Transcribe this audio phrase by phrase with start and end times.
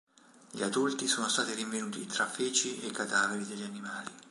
[0.49, 4.09] Gli adulti sono stati rinvenuti tra feci e i cadaveri degli animali.